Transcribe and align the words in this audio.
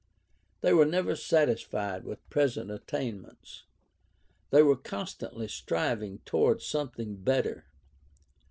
They 0.61 0.73
were 0.73 0.87
never 0.87 1.15
satisfied 1.15 2.05
with 2.05 2.27
present 2.31 2.71
attainments. 2.71 3.65
They 4.49 4.63
were 4.63 4.75
constantly 4.75 5.47
striving 5.47 6.21
toward 6.25 6.63
something 6.63 7.17
better. 7.17 7.65